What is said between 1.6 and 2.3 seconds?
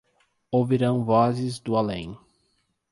além